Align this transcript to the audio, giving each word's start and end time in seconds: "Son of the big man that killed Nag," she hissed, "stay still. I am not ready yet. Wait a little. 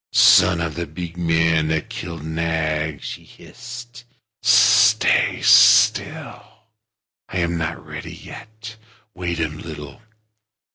"Son 0.13 0.61
of 0.61 0.73
the 0.73 0.87
big 0.87 1.15
man 1.15 1.67
that 1.67 1.87
killed 1.87 2.23
Nag," 2.25 3.03
she 3.03 3.23
hissed, 3.23 4.03
"stay 4.41 5.41
still. 5.43 6.41
I 7.29 7.37
am 7.37 7.55
not 7.55 7.85
ready 7.85 8.11
yet. 8.15 8.77
Wait 9.13 9.39
a 9.39 9.47
little. 9.47 10.01